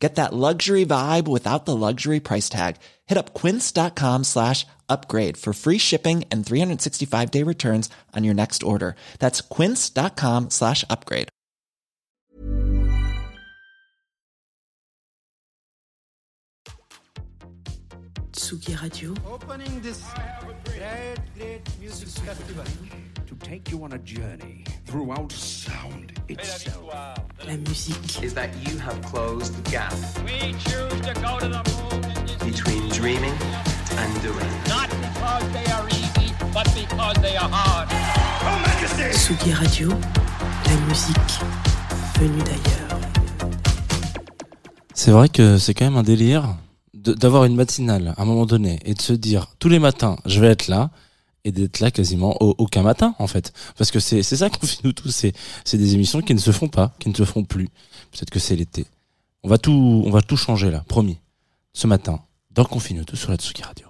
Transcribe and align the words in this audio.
Get 0.00 0.14
that 0.14 0.32
luxury 0.32 0.86
vibe 0.86 1.28
without 1.28 1.66
the 1.66 1.76
luxury 1.76 2.20
price 2.20 2.48
tag. 2.48 2.76
Hit 3.06 3.18
up 3.18 3.34
quince.com 3.34 4.24
slash 4.24 4.66
upgrade 4.88 5.36
for 5.36 5.52
free 5.52 5.78
shipping 5.78 6.24
and 6.30 6.44
365 6.44 7.30
day 7.30 7.42
returns 7.42 7.90
on 8.16 8.24
your 8.24 8.34
next 8.34 8.62
order. 8.62 8.96
That's 9.18 9.42
quince.com 9.42 10.50
slash 10.50 10.84
upgrade. 10.88 11.28
Tsugi 18.32 18.74
Radio. 18.80 19.14
Opening 19.30 19.80
this 19.82 20.02
great, 20.64 21.18
great 21.36 21.60
music 21.78 22.08
festival. 22.08 22.64
Take 23.40 23.70
you 23.70 23.82
on 23.82 23.92
a 23.92 23.98
journey 23.98 24.64
throughout 24.86 25.32
sound 25.32 26.12
itself. 26.28 26.92
La 27.46 27.56
musique. 27.56 28.22
is 28.22 28.34
that 28.34 28.50
you 28.66 28.78
have 28.78 29.00
closed 29.02 29.54
the 29.56 29.70
gap 29.70 29.92
We 30.24 30.52
choose 30.64 31.00
to 31.06 31.14
go 31.20 31.38
to 31.38 31.48
the 31.48 31.62
moon 31.70 32.02
between 32.44 32.88
dreaming 32.90 33.36
and 33.96 34.22
doing. 34.22 34.52
not 34.68 34.90
because 34.90 35.44
they 35.52 35.66
are 35.72 35.86
easy, 35.88 36.34
but 36.52 36.66
because 36.74 37.16
they 37.22 37.36
are 37.36 37.48
hard. 37.50 37.88
Tsugi 39.12 39.52
Radio. 39.52 39.88
La 40.66 40.76
musique 40.86 41.32
venue 42.18 42.42
d'ailleurs. 42.42 43.00
C'est 44.94 45.12
vrai 45.12 45.28
que 45.28 45.56
c'est 45.58 45.72
quand 45.72 45.86
même 45.86 45.96
un 45.96 46.02
délire 46.02 46.56
d'avoir 46.94 47.44
une 47.44 47.56
matinale 47.56 48.14
à 48.16 48.22
un 48.22 48.24
moment 48.26 48.44
donné 48.44 48.78
et 48.84 48.92
de 48.94 49.00
se 49.00 49.14
dire 49.14 49.46
tous 49.58 49.70
les 49.70 49.78
matins 49.78 50.16
je 50.26 50.40
vais 50.40 50.48
être 50.48 50.68
là 50.68 50.90
et 51.44 51.52
d'être 51.52 51.80
là 51.80 51.90
quasiment 51.90 52.36
au- 52.42 52.54
aucun 52.58 52.82
matin 52.82 53.14
en 53.18 53.26
fait. 53.26 53.52
Parce 53.78 53.90
que 53.90 54.00
c'est 54.00 54.22
ça 54.22 54.50
qu'on 54.50 54.66
fait 54.66 54.82
nous 54.84 54.92
tous. 54.92 55.10
C'est 55.10 55.32
c'est 55.64 55.78
des 55.78 55.94
émissions 55.94 56.20
qui 56.22 56.34
ne 56.34 56.38
se 56.40 56.52
font 56.52 56.68
pas 56.68 56.94
qui 56.98 57.08
ne 57.08 57.14
se 57.14 57.24
font 57.24 57.44
plus. 57.44 57.68
Peut-être 58.12 58.30
que 58.30 58.38
c'est 58.40 58.56
l'été. 58.56 58.86
On 59.42 59.48
va 59.48 59.58
tout 59.58 60.02
on 60.06 60.10
va 60.10 60.22
tout 60.22 60.36
changer 60.36 60.70
là. 60.70 60.84
Promis. 60.88 61.18
Ce 61.72 61.86
matin 61.86 62.20
dans 62.50 62.64
Confine 62.64 63.04
tout 63.04 63.16
sur 63.16 63.30
la 63.30 63.36
Tsuki 63.36 63.62
Radio 63.62 63.86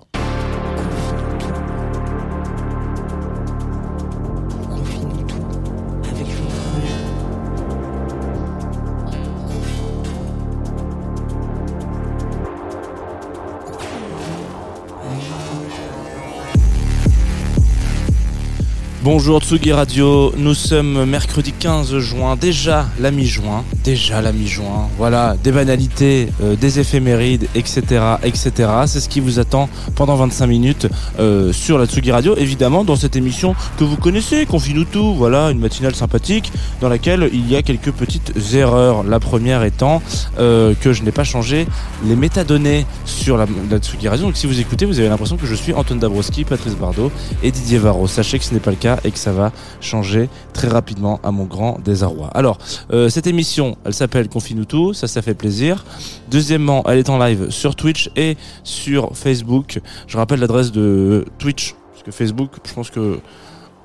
Bonjour 19.12 19.40
Tsugi 19.42 19.72
Radio, 19.72 20.32
nous 20.36 20.54
sommes 20.54 21.04
mercredi 21.04 21.50
15 21.50 21.98
juin, 21.98 22.36
déjà 22.36 22.86
la 23.00 23.10
mi-juin, 23.10 23.64
déjà 23.82 24.22
la 24.22 24.30
mi-juin, 24.30 24.88
voilà, 24.98 25.34
des 25.42 25.50
banalités, 25.50 26.28
euh, 26.40 26.54
des 26.54 26.78
éphémérides, 26.78 27.48
etc., 27.56 27.82
etc. 28.22 28.52
C'est 28.86 29.00
ce 29.00 29.08
qui 29.08 29.18
vous 29.18 29.40
attend 29.40 29.68
pendant 29.96 30.14
25 30.14 30.46
minutes 30.46 30.86
euh, 31.18 31.52
sur 31.52 31.76
la 31.76 31.86
Tsugi 31.86 32.12
Radio, 32.12 32.36
évidemment 32.36 32.84
dans 32.84 32.94
cette 32.94 33.16
émission 33.16 33.56
que 33.78 33.82
vous 33.82 33.96
connaissez, 33.96 34.46
Confine-nous 34.46 34.84
tout, 34.84 35.12
voilà, 35.16 35.50
une 35.50 35.58
matinale 35.58 35.96
sympathique 35.96 36.52
dans 36.80 36.88
laquelle 36.88 37.30
il 37.32 37.50
y 37.50 37.56
a 37.56 37.62
quelques 37.62 37.90
petites 37.90 38.32
erreurs. 38.54 39.02
La 39.02 39.18
première 39.18 39.64
étant 39.64 40.02
euh, 40.38 40.72
que 40.80 40.92
je 40.92 41.02
n'ai 41.02 41.10
pas 41.10 41.24
changé 41.24 41.66
les 42.04 42.14
métadonnées 42.14 42.86
sur 43.06 43.36
la, 43.36 43.46
la 43.68 43.78
Tsugi 43.78 44.06
Radio, 44.06 44.26
donc 44.26 44.36
si 44.36 44.46
vous 44.46 44.60
écoutez, 44.60 44.84
vous 44.84 45.00
avez 45.00 45.08
l'impression 45.08 45.36
que 45.36 45.46
je 45.46 45.54
suis 45.56 45.72
Antoine 45.74 45.98
Dabrowski, 45.98 46.44
Patrice 46.44 46.76
Bardot 46.76 47.10
et 47.42 47.50
Didier 47.50 47.78
Varro. 47.78 48.06
Sachez 48.06 48.38
que 48.38 48.44
ce 48.44 48.54
n'est 48.54 48.60
pas 48.60 48.70
le 48.70 48.76
cas 48.76 48.99
et 49.04 49.10
que 49.10 49.18
ça 49.18 49.32
va 49.32 49.52
changer 49.80 50.28
très 50.52 50.68
rapidement 50.68 51.20
à 51.22 51.30
mon 51.30 51.44
grand 51.44 51.78
désarroi. 51.84 52.28
Alors, 52.34 52.58
euh, 52.92 53.08
cette 53.08 53.26
émission, 53.26 53.76
elle 53.84 53.94
s'appelle 53.94 54.28
Confine-nous 54.28 54.64
tout, 54.64 54.92
ça, 54.92 55.06
ça 55.06 55.22
fait 55.22 55.34
plaisir. 55.34 55.84
Deuxièmement, 56.30 56.82
elle 56.86 56.98
est 56.98 57.10
en 57.10 57.18
live 57.18 57.50
sur 57.50 57.76
Twitch 57.76 58.10
et 58.16 58.36
sur 58.64 59.16
Facebook. 59.16 59.80
Je 60.06 60.16
rappelle 60.16 60.40
l'adresse 60.40 60.72
de 60.72 61.24
Twitch, 61.38 61.74
parce 61.92 62.02
que 62.02 62.10
Facebook, 62.10 62.50
je 62.66 62.74
pense 62.74 62.90
que... 62.90 63.18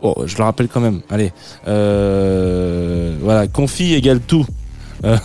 Oh, 0.01 0.23
je 0.25 0.37
le 0.37 0.43
rappelle 0.43 0.67
quand 0.67 0.81
même. 0.81 1.01
Allez, 1.09 1.31
euh, 1.67 3.15
voilà, 3.21 3.47
confi 3.47 3.93
égale 3.93 4.19
tout. 4.19 4.45
Euh, 5.03 5.17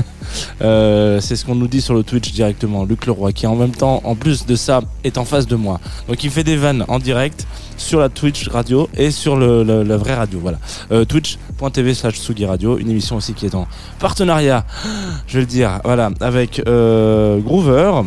euh, 0.62 1.20
c'est 1.20 1.36
ce 1.36 1.44
qu'on 1.44 1.54
nous 1.54 1.68
dit 1.68 1.80
sur 1.80 1.94
le 1.94 2.02
Twitch 2.02 2.32
directement. 2.32 2.84
Luc 2.84 3.06
Leroy, 3.06 3.32
qui 3.32 3.46
en 3.46 3.56
même 3.56 3.74
temps, 3.74 4.00
en 4.04 4.14
plus 4.14 4.46
de 4.46 4.56
ça, 4.56 4.80
est 5.04 5.18
en 5.18 5.24
face 5.24 5.46
de 5.46 5.56
moi. 5.56 5.80
Donc 6.08 6.24
il 6.24 6.30
fait 6.30 6.44
des 6.44 6.56
vannes 6.56 6.84
en 6.88 6.98
direct 6.98 7.46
sur 7.76 8.00
la 8.00 8.08
Twitch 8.08 8.48
radio 8.48 8.88
et 8.96 9.10
sur 9.10 9.36
le, 9.36 9.62
la 9.82 9.96
vraie 9.96 10.14
radio. 10.14 10.38
Voilà. 10.40 10.58
Euh, 10.92 11.04
Twitch.tv 11.04 11.94
slash 11.94 12.18
Sugi 12.18 12.46
Radio, 12.46 12.78
une 12.78 12.90
émission 12.90 13.16
aussi 13.16 13.34
qui 13.34 13.46
est 13.46 13.54
en 13.54 13.66
partenariat, 13.98 14.64
je 15.26 15.34
vais 15.34 15.40
le 15.40 15.46
dire, 15.46 15.80
voilà, 15.84 16.10
avec 16.20 16.62
Groover. 16.64 18.02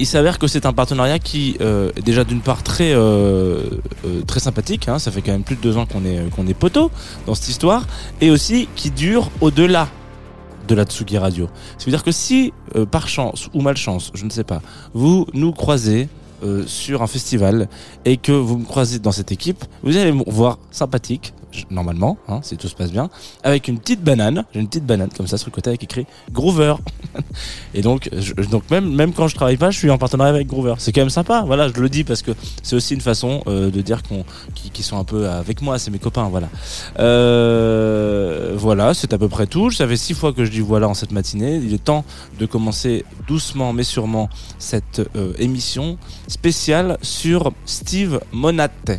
Il 0.00 0.06
s'avère 0.06 0.38
que 0.38 0.46
c'est 0.46 0.64
un 0.64 0.72
partenariat 0.72 1.18
qui 1.18 1.56
est 1.58 2.02
déjà 2.04 2.22
d'une 2.22 2.40
part 2.40 2.62
très 2.62 2.94
très 4.28 4.38
sympathique. 4.38 4.86
Hein, 4.86 5.00
ça 5.00 5.10
fait 5.10 5.22
quand 5.22 5.32
même 5.32 5.42
plus 5.42 5.56
de 5.56 5.60
deux 5.60 5.76
ans 5.76 5.86
qu'on 5.86 6.04
est 6.04 6.30
qu'on 6.36 6.46
est 6.46 6.54
poteau 6.54 6.92
dans 7.26 7.34
cette 7.34 7.48
histoire, 7.48 7.84
et 8.20 8.30
aussi 8.30 8.68
qui 8.76 8.92
dure 8.92 9.28
au-delà 9.40 9.88
de 10.68 10.74
la 10.74 10.84
Tsugi 10.84 11.18
Radio. 11.18 11.48
Ça 11.78 11.86
veut 11.86 11.90
dire 11.90 12.04
que 12.04 12.12
si 12.12 12.52
euh, 12.76 12.86
par 12.86 13.08
chance 13.08 13.48
ou 13.54 13.60
malchance, 13.62 14.12
je 14.14 14.24
ne 14.24 14.30
sais 14.30 14.44
pas, 14.44 14.62
vous 14.94 15.26
nous 15.32 15.52
croisez 15.52 16.08
euh, 16.44 16.64
sur 16.66 17.02
un 17.02 17.08
festival 17.08 17.68
et 18.04 18.16
que 18.16 18.30
vous 18.30 18.58
me 18.58 18.64
croisez 18.64 19.00
dans 19.00 19.10
cette 19.10 19.32
équipe, 19.32 19.64
vous 19.82 19.96
allez 19.96 20.12
me 20.12 20.22
voir 20.30 20.58
sympathique, 20.70 21.34
normalement, 21.70 22.16
hein, 22.28 22.40
si 22.42 22.56
tout 22.56 22.68
se 22.68 22.74
passe 22.74 22.92
bien, 22.92 23.08
avec 23.42 23.68
une 23.68 23.78
petite 23.78 24.02
banane, 24.02 24.44
j'ai 24.52 24.60
une 24.60 24.68
petite 24.68 24.84
banane 24.86 25.08
comme 25.16 25.26
ça 25.26 25.38
sur 25.38 25.48
le 25.48 25.52
côté 25.52 25.70
avec 25.70 25.82
écrit 25.82 26.06
Groover. 26.32 26.74
et 27.74 27.80
donc, 27.82 28.08
je- 28.16 28.34
donc 28.34 28.70
même 28.70 28.88
même 28.94 29.12
quand 29.12 29.28
je 29.28 29.34
travaille 29.34 29.56
pas, 29.56 29.70
je 29.70 29.78
suis 29.78 29.90
en 29.90 29.98
partenariat 29.98 30.34
avec 30.34 30.46
Groover. 30.46 30.74
C'est 30.78 30.92
quand 30.92 31.00
même 31.00 31.10
sympa. 31.10 31.42
Voilà, 31.46 31.68
je 31.68 31.74
le 31.80 31.88
dis 31.88 32.04
parce 32.04 32.22
que 32.22 32.32
c'est 32.62 32.76
aussi 32.76 32.94
une 32.94 33.00
façon 33.00 33.42
euh, 33.46 33.70
de 33.70 33.80
dire 33.80 34.02
qu'on 34.02 34.24
qui, 34.54 34.70
qui 34.70 34.82
sont 34.82 34.98
un 34.98 35.04
peu 35.04 35.28
avec 35.28 35.62
moi, 35.62 35.78
c'est 35.78 35.90
mes 35.90 35.98
copains. 35.98 36.28
Voilà. 36.28 36.48
Euh, 36.98 38.52
voilà, 38.56 38.94
c'est 38.94 39.12
à 39.12 39.18
peu 39.18 39.28
près 39.28 39.46
tout. 39.46 39.70
Ça 39.70 39.86
fait 39.88 39.96
six 39.96 40.14
fois 40.14 40.32
que 40.32 40.44
je 40.44 40.50
dis 40.50 40.60
voilà 40.60 40.88
en 40.88 40.94
cette 40.94 41.12
matinée. 41.12 41.56
Il 41.56 41.72
est 41.74 41.82
temps 41.84 42.04
de 42.38 42.46
commencer 42.46 43.04
doucement 43.26 43.72
mais 43.72 43.84
sûrement 43.84 44.28
cette 44.58 45.00
euh, 45.16 45.32
émission 45.38 45.98
spéciale 46.26 46.98
sur 47.02 47.52
Steve 47.64 48.20
Monate. 48.32 48.90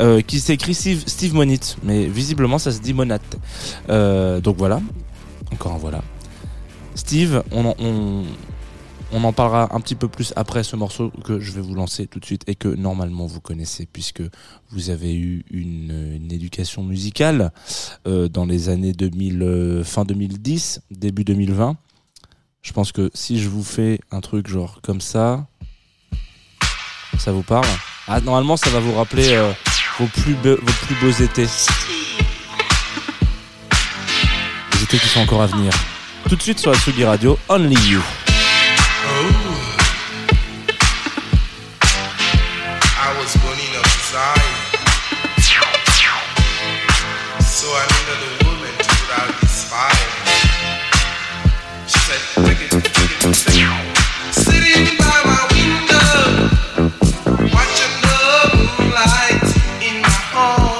Euh, 0.00 0.20
qui 0.22 0.40
s'écrit 0.40 0.74
Steve, 0.74 1.04
Steve 1.06 1.34
Monit, 1.34 1.76
mais 1.82 2.06
visiblement 2.06 2.58
ça 2.58 2.72
se 2.72 2.80
dit 2.80 2.94
Monate. 2.94 3.36
Euh, 3.88 4.40
donc 4.40 4.56
voilà, 4.56 4.80
encore 5.52 5.72
un 5.72 5.78
voilà. 5.78 6.02
Steve, 6.94 7.42
on 7.52 7.66
en, 7.66 7.74
on, 7.78 8.24
on 9.12 9.24
en 9.24 9.32
parlera 9.32 9.74
un 9.74 9.80
petit 9.80 9.94
peu 9.94 10.08
plus 10.08 10.32
après 10.36 10.62
ce 10.62 10.76
morceau 10.76 11.10
que 11.24 11.40
je 11.40 11.52
vais 11.52 11.60
vous 11.60 11.74
lancer 11.74 12.06
tout 12.06 12.20
de 12.20 12.24
suite 12.24 12.44
et 12.46 12.54
que 12.54 12.68
normalement 12.68 13.26
vous 13.26 13.40
connaissez 13.40 13.86
puisque 13.86 14.22
vous 14.70 14.90
avez 14.90 15.14
eu 15.14 15.44
une, 15.50 16.28
éducation 16.30 16.84
musicale 16.84 17.52
euh, 18.06 18.28
dans 18.28 18.46
les 18.46 18.68
années 18.68 18.92
2000, 18.92 19.42
euh, 19.42 19.84
fin 19.84 20.04
2010, 20.04 20.82
début 20.92 21.24
2020. 21.24 21.76
Je 22.62 22.72
pense 22.72 22.92
que 22.92 23.10
si 23.14 23.40
je 23.40 23.48
vous 23.48 23.64
fais 23.64 24.00
un 24.12 24.20
truc 24.20 24.46
genre 24.46 24.80
comme 24.82 25.00
ça, 25.00 25.46
ça 27.18 27.32
vous 27.32 27.42
parle? 27.42 27.66
Ah, 28.06 28.20
normalement, 28.20 28.56
ça 28.56 28.70
va 28.70 28.80
vous 28.80 28.94
rappeler 28.94 29.36
vos, 30.00 30.06
plus 30.06 30.34
be- 30.34 30.58
vos 30.60 30.72
plus 30.86 30.94
beaux 31.00 31.10
étés. 31.22 31.46
Les 34.72 34.82
étés 34.82 34.98
qui 34.98 35.08
sont 35.08 35.20
encore 35.20 35.42
à 35.42 35.46
venir. 35.46 35.72
Tout 36.28 36.36
de 36.36 36.42
suite 36.42 36.58
sur 36.58 36.70
la 36.72 36.78
Tsugi 36.78 37.04
Radio, 37.04 37.38
Only 37.48 37.76
You. 37.88 38.00
In 60.40 60.79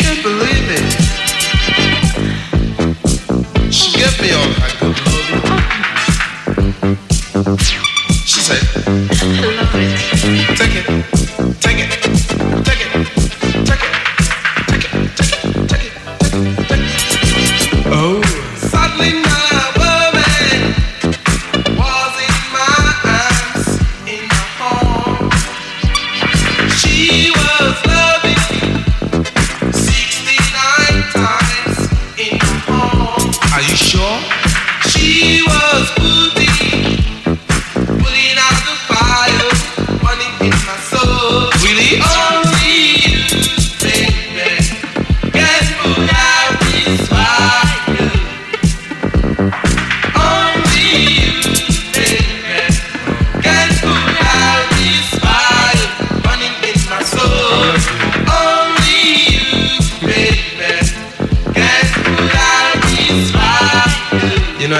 can't 0.00 0.22
believe 0.22 0.70
it. 0.70 1.19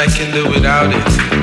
I 0.01 0.07
can 0.07 0.33
do 0.33 0.49
without 0.49 0.95
it. 0.95 1.40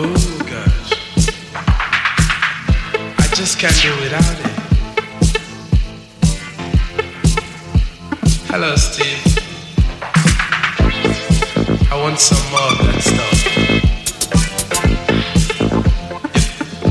Oh, 0.00 0.14
gosh. 0.46 0.92
I 3.18 3.26
just 3.34 3.58
can't 3.58 3.74
do 3.82 3.90
without 4.00 4.38
it. 4.38 4.54
Hello, 8.46 8.76
Steve. 8.76 9.18
I 11.90 11.96
want 12.00 12.20
some 12.20 12.38
more 12.52 12.70
of 12.70 12.78
that 12.78 13.02
stuff. 13.02 13.38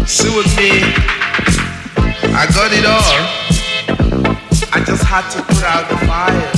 See 0.05 0.35
with 0.35 0.57
me, 0.57 0.71
I 2.35 2.45
got 2.51 2.73
it 2.73 2.85
all. 2.85 3.19
I 4.73 4.83
just 4.83 5.03
had 5.03 5.29
to 5.29 5.41
put 5.43 5.63
out 5.63 5.87
the 5.89 5.95
fire. 6.05 6.56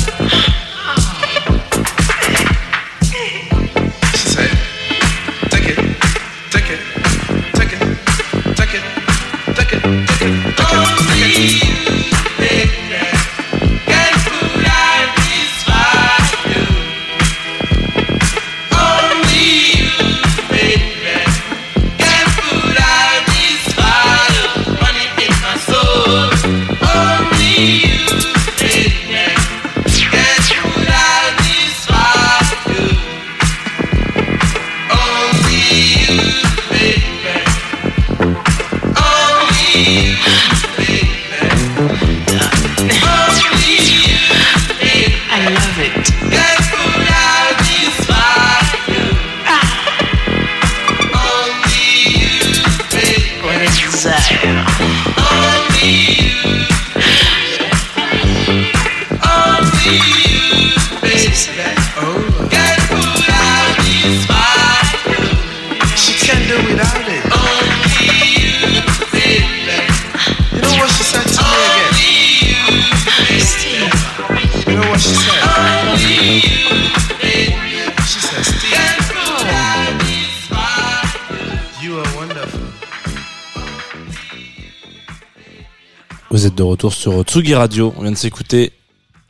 Sur 86.91 87.23
Tsugi 87.23 87.55
Radio. 87.55 87.93
On 87.97 88.01
vient 88.01 88.11
de 88.11 88.17
s'écouter 88.17 88.73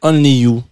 Only 0.01 0.39
You 0.41 0.63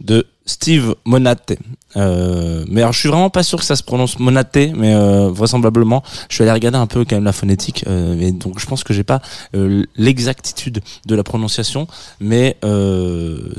de 0.00 0.26
Steve 0.50 0.96
Monate. 1.04 1.52
Euh, 1.96 2.64
mais 2.68 2.82
alors, 2.82 2.92
je 2.92 2.98
suis 2.98 3.08
vraiment 3.08 3.30
pas 3.30 3.42
sûr 3.42 3.58
que 3.58 3.64
ça 3.64 3.76
se 3.76 3.82
prononce 3.82 4.18
Monate, 4.18 4.56
mais 4.74 4.94
euh, 4.94 5.28
vraisemblablement, 5.30 6.02
je 6.28 6.34
suis 6.34 6.42
allé 6.42 6.52
regarder 6.52 6.78
un 6.78 6.86
peu 6.86 7.04
quand 7.04 7.16
même 7.16 7.24
la 7.24 7.32
phonétique, 7.32 7.84
euh, 7.86 8.20
et 8.20 8.32
donc 8.32 8.58
je 8.58 8.66
pense 8.66 8.84
que 8.84 8.92
j'ai 8.92 9.04
pas 9.04 9.20
euh, 9.54 9.84
l'exactitude 9.96 10.82
de 11.06 11.14
la 11.14 11.22
prononciation, 11.22 11.86
mais 12.20 12.56
euh, 12.64 13.52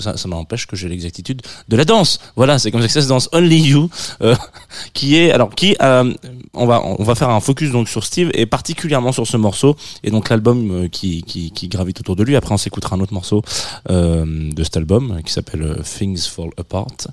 ça, 0.00 0.16
ça 0.16 0.28
m'empêche 0.28 0.66
que 0.66 0.76
j'ai 0.76 0.88
l'exactitude 0.88 1.42
de 1.68 1.76
la 1.76 1.84
danse. 1.84 2.20
Voilà, 2.36 2.58
c'est 2.58 2.70
comme 2.70 2.80
ça 2.80 2.86
que 2.86 2.92
ça 2.92 3.02
se 3.02 3.08
danse 3.08 3.28
Only 3.32 3.60
You, 3.60 3.90
euh, 4.22 4.34
qui 4.94 5.16
est 5.16 5.30
alors 5.30 5.54
qui 5.54 5.76
on 5.80 6.66
va 6.66 6.82
on 6.84 7.04
va 7.04 7.14
faire 7.14 7.30
un 7.30 7.40
focus 7.40 7.70
donc 7.70 7.88
sur 7.88 8.04
Steve 8.04 8.30
et 8.34 8.46
particulièrement 8.46 9.12
sur 9.12 9.26
ce 9.26 9.36
morceau 9.36 9.76
et 10.02 10.10
donc 10.10 10.28
l'album 10.30 10.88
qui, 10.90 11.22
qui 11.22 11.50
qui 11.50 11.68
gravite 11.68 12.00
autour 12.00 12.16
de 12.16 12.24
lui. 12.24 12.36
Après, 12.36 12.54
on 12.54 12.58
s'écoutera 12.58 12.96
un 12.96 13.00
autre 13.00 13.14
morceau 13.14 13.42
de 13.88 14.64
cet 14.64 14.76
album 14.76 15.20
qui 15.24 15.32
s'appelle 15.32 15.82
Things 15.84 16.29
Fall 16.30 16.50
Apart. 16.56 17.08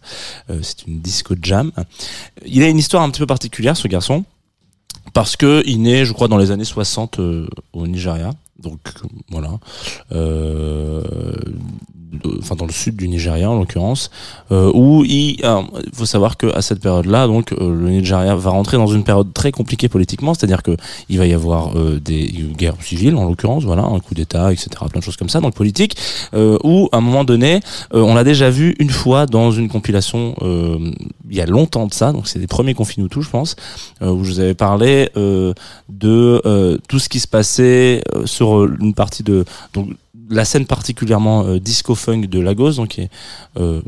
Euh, 0.49 0.59
c'est 0.61 0.87
une 0.87 1.01
disco 1.01 1.35
jam. 1.41 1.71
Il 2.45 2.63
a 2.63 2.67
une 2.67 2.77
histoire 2.77 3.03
un 3.03 3.09
petit 3.09 3.19
peu 3.19 3.27
particulière, 3.27 3.75
ce 3.75 3.87
garçon, 3.87 4.23
parce 5.13 5.35
que 5.35 5.63
il 5.65 5.81
naît, 5.81 6.05
je 6.05 6.13
crois, 6.13 6.27
dans 6.27 6.37
les 6.37 6.51
années 6.51 6.65
60 6.65 7.19
euh, 7.19 7.47
au 7.73 7.87
Nigeria. 7.87 8.31
Donc 8.59 8.79
euh, 8.87 9.07
voilà, 9.29 9.59
euh, 10.11 11.03
enfin 12.39 12.55
dans 12.55 12.65
le 12.65 12.71
sud 12.71 12.95
du 12.95 13.07
Nigeria 13.07 13.49
en 13.49 13.59
l'occurrence, 13.59 14.09
euh, 14.51 14.71
où 14.73 15.03
il, 15.05 15.43
alors, 15.43 15.69
faut 15.93 16.05
savoir 16.05 16.37
que 16.37 16.47
à 16.55 16.61
cette 16.61 16.79
période-là, 16.79 17.27
donc 17.27 17.51
euh, 17.53 17.73
le 17.73 17.89
Nigeria 17.89 18.35
va 18.35 18.49
rentrer 18.49 18.77
dans 18.77 18.87
une 18.87 19.03
période 19.03 19.33
très 19.33 19.51
compliquée 19.51 19.89
politiquement, 19.89 20.33
c'est-à-dire 20.33 20.63
que 20.63 20.77
il 21.09 21.17
va 21.17 21.25
y 21.25 21.33
avoir 21.33 21.77
euh, 21.77 21.99
des 21.99 22.27
guerres 22.57 22.75
civiles 22.81 23.15
en 23.15 23.25
l'occurrence, 23.25 23.63
voilà, 23.63 23.83
un 23.83 23.99
coup 23.99 24.13
d'État, 24.13 24.51
etc., 24.51 24.69
plein 24.89 24.99
de 24.99 25.03
choses 25.03 25.17
comme 25.17 25.29
ça, 25.29 25.41
donc 25.41 25.53
politique, 25.53 25.97
euh, 26.33 26.57
où 26.63 26.89
à 26.91 26.97
un 26.97 27.01
moment 27.01 27.23
donné, 27.23 27.59
euh, 27.93 28.01
on 28.01 28.15
l'a 28.15 28.23
déjà 28.23 28.49
vu 28.49 28.75
une 28.79 28.89
fois 28.89 29.25
dans 29.25 29.51
une 29.51 29.69
compilation 29.69 30.35
euh, 30.41 30.91
il 31.29 31.35
y 31.35 31.41
a 31.41 31.45
longtemps 31.45 31.87
de 31.87 31.93
ça, 31.93 32.13
donc 32.13 32.27
c'est 32.27 32.39
des 32.39 32.47
premiers 32.47 32.73
Confinoutou, 32.73 33.21
je 33.21 33.29
pense, 33.29 33.55
où 34.01 34.23
je 34.23 34.31
vous 34.31 34.39
avais 34.39 34.53
parlé 34.53 35.09
de 35.15 36.79
tout 36.87 36.99
ce 36.99 37.09
qui 37.09 37.19
se 37.19 37.27
passait 37.27 38.01
sur 38.25 38.63
une 38.63 38.93
partie 38.93 39.23
de 39.23 39.43
donc 39.73 39.89
la 40.29 40.45
scène 40.45 40.65
particulièrement 40.65 41.45
euh, 41.45 41.59
disco 41.59 41.95
funk 41.95 42.21
de 42.27 42.39
Lagos, 42.39 42.73
donc 42.73 42.89
qui 42.89 43.01
est 43.01 43.09
euh, 43.57 43.81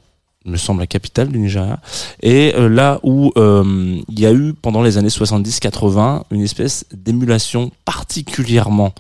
me 0.46 0.58
semble 0.58 0.80
la 0.80 0.88
capitale 0.88 1.30
du 1.30 1.38
Nigeria, 1.38 1.80
et 2.22 2.54
euh, 2.56 2.70
là 2.70 3.00
où 3.04 3.32
euh, 3.38 4.00
il 4.08 4.20
y 4.20 4.26
a 4.26 4.32
eu 4.32 4.54
pendant 4.54 4.82
les 4.82 4.98
années 4.98 5.10
70-80 5.10 6.24
une 6.32 6.42
espèce 6.42 6.86
d'émulation 6.94 7.72
particulièrement 7.86 8.94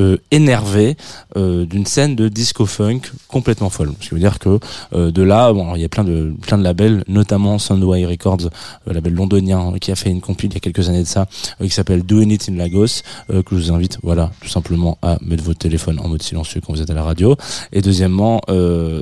euh, 0.00 0.16
énervée 0.30 0.96
euh, 1.36 1.64
d'une 1.66 1.86
scène 1.86 2.16
de 2.16 2.28
disco 2.28 2.66
funk 2.66 3.00
complètement 3.28 3.70
folle. 3.70 3.92
Ce 4.00 4.08
qui 4.08 4.14
veut 4.14 4.20
dire 4.20 4.38
que 4.38 4.58
euh, 4.94 5.10
de 5.10 5.22
là, 5.22 5.52
bon, 5.52 5.74
il 5.74 5.82
y 5.82 5.84
a 5.84 5.88
plein 5.88 6.04
de 6.04 6.32
plein 6.40 6.58
de 6.58 6.62
labels, 6.62 7.04
notamment 7.08 7.58
Soundway 7.58 8.04
Records, 8.06 8.48
euh, 8.88 8.92
label 8.92 9.14
londonien, 9.14 9.74
qui 9.80 9.92
a 9.92 9.96
fait 9.96 10.10
une 10.10 10.20
compil 10.20 10.50
il 10.50 10.54
y 10.54 10.56
a 10.56 10.60
quelques 10.60 10.88
années 10.88 11.02
de 11.02 11.08
ça, 11.08 11.26
euh, 11.60 11.64
qui 11.66 11.70
s'appelle 11.70 12.02
Doing 12.02 12.30
It 12.30 12.48
in 12.48 12.56
Lagos, 12.56 13.02
euh, 13.30 13.42
que 13.42 13.56
je 13.56 13.64
vous 13.64 13.72
invite, 13.72 13.98
voilà, 14.02 14.30
tout 14.40 14.48
simplement 14.48 14.98
à 15.02 15.18
mettre 15.20 15.44
votre 15.44 15.58
téléphone 15.58 15.98
en 16.00 16.08
mode 16.08 16.22
silencieux 16.22 16.60
quand 16.64 16.72
vous 16.72 16.82
êtes 16.82 16.90
à 16.90 16.94
la 16.94 17.02
radio. 17.02 17.36
Et 17.72 17.80
deuxièmement, 17.82 18.40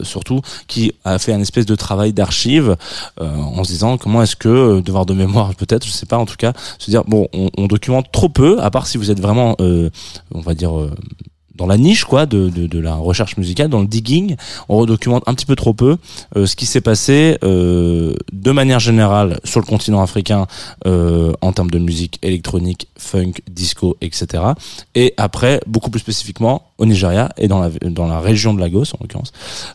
surtout, 0.02 0.40
qui 0.66 0.92
a 1.04 1.18
fait 1.18 1.32
un 1.32 1.40
espèce 1.40 1.66
de 1.66 1.74
travail 1.74 2.12
d'archive 2.12 2.76
en 3.18 3.64
se 3.64 3.70
disant 3.72 3.96
comment 3.96 4.22
est-ce 4.22 4.36
que 4.36 4.80
devoir 4.80 5.06
de 5.06 5.14
mémoire 5.14 5.54
peut-être, 5.54 5.86
je 5.86 5.90
sais 5.90 6.06
pas, 6.06 6.18
en 6.18 6.26
tout 6.26 6.36
cas, 6.36 6.52
se 6.78 6.90
dire 6.90 7.04
bon, 7.04 7.28
on, 7.32 7.50
on 7.56 7.66
documente 7.66 8.06
trop 8.12 8.28
peu, 8.28 8.60
à 8.60 8.70
part 8.70 8.86
si 8.86 8.98
vous 8.98 9.10
êtes 9.10 9.20
vraiment, 9.20 9.56
on 9.58 10.40
va 10.40 10.54
dire. 10.54 10.72
Um. 10.80 11.29
Dans 11.60 11.66
la 11.66 11.76
niche 11.76 12.04
quoi 12.06 12.24
de, 12.24 12.48
de, 12.48 12.66
de 12.66 12.78
la 12.78 12.94
recherche 12.94 13.36
musicale, 13.36 13.68
dans 13.68 13.80
le 13.80 13.86
digging, 13.86 14.36
on 14.70 14.78
redocumente 14.78 15.22
un 15.26 15.34
petit 15.34 15.44
peu 15.44 15.56
trop 15.56 15.74
peu 15.74 15.98
euh, 16.34 16.46
ce 16.46 16.56
qui 16.56 16.64
s'est 16.64 16.80
passé 16.80 17.36
euh, 17.44 18.14
de 18.32 18.50
manière 18.50 18.80
générale 18.80 19.38
sur 19.44 19.60
le 19.60 19.66
continent 19.66 20.00
africain 20.02 20.46
euh, 20.86 21.34
en 21.42 21.52
termes 21.52 21.70
de 21.70 21.78
musique 21.78 22.18
électronique, 22.22 22.88
funk, 22.96 23.32
disco, 23.50 23.98
etc. 24.00 24.42
Et 24.94 25.12
après, 25.18 25.60
beaucoup 25.66 25.90
plus 25.90 26.00
spécifiquement 26.00 26.62
au 26.80 26.86
Nigeria 26.86 27.28
et 27.36 27.46
dans 27.46 27.60
la 27.60 27.68
dans 27.82 28.06
la 28.06 28.20
région 28.20 28.54
de 28.54 28.60
Lagos 28.60 28.94
en 28.94 28.98
l'occurrence, 29.02 29.32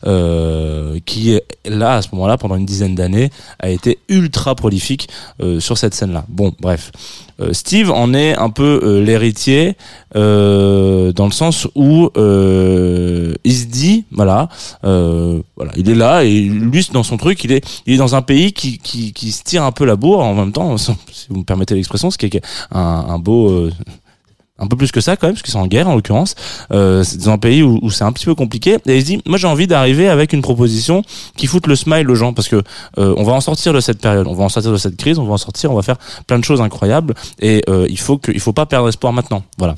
euh, 0.08 1.00
qui 1.06 1.40
là 1.66 1.98
à 1.98 2.02
ce 2.02 2.10
moment-là 2.14 2.38
pendant 2.38 2.56
une 2.56 2.66
dizaine 2.66 2.96
d'années 2.96 3.30
a 3.60 3.70
été 3.70 4.00
ultra 4.10 4.56
prolifique 4.56 5.08
euh, 5.42 5.60
sur 5.60 5.78
cette 5.78 5.94
scène-là. 5.94 6.26
Bon, 6.28 6.52
bref. 6.60 6.92
Euh, 7.42 7.52
Steve 7.52 7.92
en 7.92 8.14
est 8.14 8.34
un 8.34 8.50
peu 8.50 9.02
l'héritier 9.04 9.76
dans 10.14 11.26
le 11.26 11.32
sens 11.32 11.68
où 11.76 12.10
euh, 12.18 13.34
il 13.44 13.54
se 13.54 13.66
dit 13.66 14.06
voilà 14.12 14.50
euh, 14.84 15.42
voilà 15.56 15.72
il 15.76 15.90
est 15.90 15.96
là 15.96 16.24
et 16.24 16.42
lui 16.42 16.88
dans 16.92 17.04
son 17.04 17.18
truc. 17.18 17.44
Il 17.44 17.52
est 17.52 17.66
il 17.86 17.94
est 17.94 17.98
dans 17.98 18.16
un 18.16 18.22
pays 18.22 18.54
qui 18.54 18.78
qui, 18.80 19.14
qui 19.14 19.32
se 19.32 19.44
tire 19.44 19.64
un 19.64 19.72
peu 19.72 19.86
la 19.86 19.96
bourre 19.96 20.22
en 20.22 20.34
même 20.34 20.52
temps 20.52 20.78
si 20.78 20.96
vous 21.30 21.40
me 21.40 21.44
permettez 21.44 21.76
l'expression 21.76 22.10
ce 22.12 22.18
qui 22.18 22.26
est 22.26 22.42
un, 22.72 23.20
beau 23.20 23.50
euh, 23.50 23.72
un 24.58 24.68
peu 24.68 24.78
plus 24.78 24.92
que 24.92 25.02
ça 25.02 25.18
quand 25.18 25.28
même 25.28 25.34
parce 25.34 25.44
qu'ils 25.44 25.52
sont 25.52 25.60
en 25.60 25.68
guerre 25.68 25.88
en 25.88 25.96
l'occurrence. 25.96 26.36
Euh, 26.72 27.04
c'est 27.04 27.18
dans 27.18 27.32
un 27.32 27.38
pays 27.38 27.62
où, 27.62 27.80
où 27.82 27.92
c'est 27.92 28.04
un 28.04 28.12
petit 28.12 28.26
peu 28.26 28.36
compliqué. 28.36 28.78
Et 28.86 28.96
il 28.98 29.02
se 29.02 29.06
dit 29.06 29.22
moi 29.26 29.38
j'ai 29.38 29.48
envie 29.48 29.68
d'arriver 29.68 30.08
avec 30.08 30.34
une 30.34 30.42
proposition 30.42 31.04
qui 31.36 31.48
foute 31.48 31.68
le 31.68 31.76
smile 31.76 32.10
aux 32.10 32.16
gens 32.16 32.34
parce 32.34 32.48
que 32.48 32.62
euh, 32.98 33.14
on 33.18 33.24
va 33.24 33.34
en 33.34 33.42
sortir 33.42 33.74
de 33.74 33.80
cette 33.80 34.00
période. 34.00 34.28
On 34.28 34.34
va 34.34 34.44
en 34.44 34.50
sortir 34.50 34.72
de 34.72 34.78
cette 34.78 34.98
crise 34.98 35.20
on 35.20 35.26
va 35.26 35.34
en 35.34 35.38
sortir 35.38 35.72
on 35.72 35.76
va 35.76 35.82
faire 35.82 35.98
plein 36.28 36.40
de 36.40 36.44
choses 36.44 36.62
incroyables. 36.62 37.14
Et 37.40 37.64
euh, 37.70 37.86
il 37.90 38.00
faut 38.00 38.18
que 38.18 38.32
il 38.32 38.40
faut 38.40 38.54
pas 38.54 38.66
perdre 38.66 38.88
espoir 38.88 39.14
maintenant. 39.14 39.44
Voilà 39.58 39.76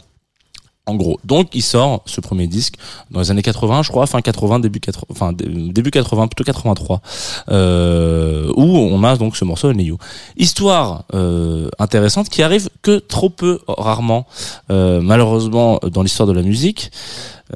en 0.88 0.96
gros. 0.96 1.20
Donc, 1.25 1.50
il 1.53 1.62
sort 1.62 2.01
ce 2.06 2.22
premier 2.22 2.48
disque 2.48 2.75
dans 3.12 3.20
les 3.20 3.29
années 3.29 3.41
80, 3.44 3.84
je 3.84 3.89
crois, 3.89 4.08
fin 4.08 4.22
80, 4.22 4.60
début 4.60 4.79
80, 4.79 5.06
enfin, 5.12 5.34
dé- 5.34 5.46
début 5.72 5.91
80, 5.91 6.27
plutôt 6.27 6.44
83, 6.46 7.01
euh, 7.50 8.51
où 8.56 8.63
on 8.63 9.03
a 9.03 9.17
donc 9.17 9.36
ce 9.36 9.46
morceau 9.46 9.72
de 9.72 9.82
You. 9.82 9.98
Histoire 10.38 11.03
euh, 11.13 11.70
intéressante 11.77 12.29
qui 12.29 12.41
arrive 12.41 12.70
que 12.82 13.00
trop 13.00 13.29
peu, 13.29 13.60
rarement, 13.67 14.25
euh, 14.72 15.01
malheureusement, 15.01 15.79
dans 15.91 16.01
l'histoire 16.03 16.27
de 16.27 16.34
la 16.34 16.41
musique, 16.41 16.89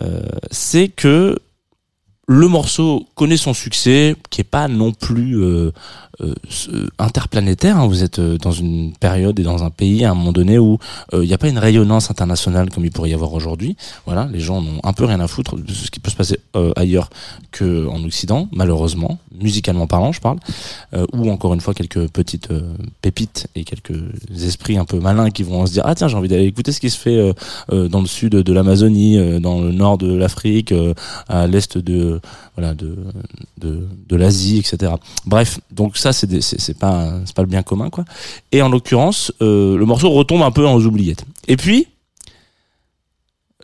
euh, 0.01 0.21
c'est 0.51 0.89
que 0.89 1.39
le 2.27 2.47
morceau 2.47 3.07
connaît 3.15 3.37
son 3.37 3.53
succès, 3.53 4.15
qui 4.29 4.41
est 4.41 4.45
pas 4.45 4.67
non 4.67 4.91
plus 4.93 5.37
interplanétaire. 6.97 7.77
hein. 7.77 7.87
Vous 7.87 8.03
êtes 8.03 8.19
euh, 8.19 8.37
dans 8.37 8.51
une 8.51 8.93
période 8.93 9.39
et 9.39 9.43
dans 9.43 9.63
un 9.63 9.69
pays 9.69 10.03
à 10.05 10.11
un 10.11 10.13
moment 10.13 10.31
donné 10.31 10.57
où 10.59 10.77
il 11.13 11.19
n'y 11.21 11.33
a 11.33 11.37
pas 11.37 11.49
une 11.49 11.57
rayonnance 11.57 12.09
internationale 12.11 12.69
comme 12.69 12.85
il 12.85 12.91
pourrait 12.91 13.09
y 13.09 13.13
avoir 13.13 13.33
aujourd'hui. 13.33 13.75
Voilà, 14.05 14.29
les 14.31 14.39
gens 14.39 14.61
n'ont 14.61 14.79
un 14.83 14.93
peu 14.93 15.05
rien 15.05 15.19
à 15.19 15.27
foutre 15.27 15.55
de 15.57 15.71
ce 15.71 15.89
qui 15.91 15.99
peut 15.99 16.11
se 16.11 16.15
passer 16.15 16.39
euh, 16.55 16.71
ailleurs 16.75 17.09
que 17.51 17.87
en 17.87 18.03
Occident, 18.03 18.47
malheureusement, 18.51 19.19
musicalement 19.39 19.87
parlant, 19.87 20.11
je 20.11 20.21
parle, 20.21 20.37
euh, 20.93 21.05
ou 21.13 21.29
encore 21.29 21.53
une 21.53 21.61
fois 21.61 21.73
quelques 21.73 22.07
petites 22.09 22.51
euh, 22.51 22.73
pépites 23.01 23.47
et 23.55 23.63
quelques 23.63 23.99
esprits 24.35 24.77
un 24.77 24.85
peu 24.85 24.99
malins 24.99 25.31
qui 25.31 25.43
vont 25.43 25.65
se 25.65 25.73
dire 25.73 25.83
ah 25.85 25.95
tiens 25.95 26.07
j'ai 26.07 26.15
envie 26.17 26.27
d'aller 26.29 26.45
écouter 26.45 26.71
ce 26.71 26.79
qui 26.79 26.89
se 26.89 26.97
fait 26.97 27.17
euh, 27.17 27.33
euh, 27.71 27.87
dans 27.87 28.01
le 28.01 28.07
sud 28.07 28.33
de 28.33 28.53
l'Amazonie, 28.53 29.17
euh, 29.17 29.39
dans 29.39 29.61
le 29.61 29.71
nord 29.71 29.97
de 29.97 30.13
l'Afrique, 30.13 30.71
euh, 30.71 30.93
à 31.27 31.47
l'est 31.47 31.77
de 31.77 32.19
voilà 32.55 32.73
de 32.73 32.95
de, 33.59 33.87
de 34.09 34.15
l'Asie, 34.15 34.57
etc. 34.59 34.93
Bref, 35.25 35.59
donc 35.71 35.97
ça 35.97 36.10
c'est 36.11 36.77
pas 36.77 37.13
pas 37.35 37.41
le 37.41 37.47
bien 37.47 37.63
commun 37.63 37.89
quoi. 37.89 38.05
Et 38.51 38.61
en 38.61 38.69
l'occurrence, 38.69 39.31
euh, 39.41 39.77
le 39.77 39.85
morceau 39.85 40.09
retombe 40.09 40.41
un 40.41 40.51
peu 40.51 40.65
en 40.67 40.79
oubliettes. 40.79 41.25
Et 41.47 41.57
puis 41.57 41.87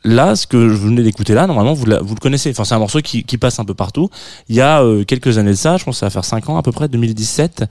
là, 0.04 0.36
ce 0.36 0.48
que 0.48 0.70
je 0.70 0.74
venais 0.76 1.04
d'écouter 1.04 1.34
là, 1.34 1.48
normalement 1.48 1.74
vous, 1.74 1.86
vous 1.86 2.16
le 2.16 2.20
connaissez. 2.20 2.50
Enfin, 2.52 2.64
c'est 2.64 2.76
un 2.76 2.80
morceau 2.80 3.02
qui, 3.02 3.24
qui 3.24 3.38
passe 3.38 3.60
un 3.60 3.66
peu 3.66 3.74
partout. 3.74 4.10
Il 4.50 4.56
y 4.56 4.62
a 4.62 4.82
euh, 4.84 5.04
quelques 5.04 5.38
années 5.38 5.52
de 5.52 5.56
ça, 5.56 5.78
je 5.78 5.84
pense 5.86 5.96
que 5.96 6.00
ça 6.00 6.06
va 6.08 6.10
faire 6.10 6.26
5 6.26 6.50
ans 6.50 6.58
à 6.58 6.64
peu 6.64 6.72
près, 6.72 6.88
2017. 6.88 7.64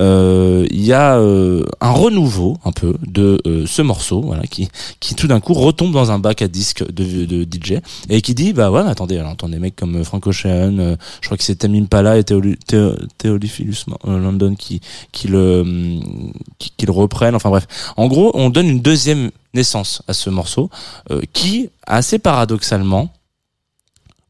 euh, 0.00 0.66
il 0.70 0.82
y 0.84 0.92
a 0.92 1.16
euh, 1.18 1.64
un 1.80 1.90
renouveau 1.90 2.56
un 2.64 2.72
peu 2.72 2.94
de 3.06 3.40
euh, 3.46 3.64
ce 3.66 3.82
morceau, 3.82 4.20
voilà, 4.22 4.42
qui 4.44 4.68
qui 5.00 5.14
tout 5.14 5.26
d'un 5.26 5.40
coup 5.40 5.54
retombe 5.54 5.92
dans 5.92 6.10
un 6.10 6.18
bac 6.18 6.42
à 6.42 6.48
disques 6.48 6.84
de, 6.92 7.24
de 7.24 7.44
DJ 7.44 7.80
et 8.08 8.20
qui 8.22 8.34
dit 8.34 8.52
bah 8.52 8.70
ouais, 8.70 8.82
mais 8.84 8.90
attendez, 8.90 9.18
alors 9.18 9.32
entend 9.32 9.48
des 9.48 9.58
mecs 9.58 9.76
comme 9.76 9.96
euh, 9.96 10.04
Frank 10.04 10.26
Ocean, 10.26 10.78
euh, 10.78 10.96
je 11.20 11.26
crois 11.28 11.36
que 11.36 11.44
c'est 11.44 11.56
Tamim 11.56 11.86
Pala 11.86 12.18
et 12.18 12.22
Théolu- 12.24 12.58
Thé- 12.66 12.94
Théophilus 13.18 13.84
euh, 14.06 14.18
London 14.18 14.54
qui 14.56 14.80
qui 15.12 15.28
le 15.28 15.60
hum, 15.60 16.32
qui 16.58 16.86
le 16.86 16.92
reprennent. 16.92 17.34
Enfin 17.34 17.50
bref, 17.50 17.66
en 17.96 18.06
gros, 18.08 18.30
on 18.34 18.50
donne 18.50 18.68
une 18.68 18.80
deuxième 18.80 19.30
naissance 19.54 20.02
à 20.08 20.12
ce 20.12 20.30
morceau 20.30 20.70
euh, 21.10 21.20
qui 21.32 21.70
assez 21.86 22.18
paradoxalement 22.18 23.10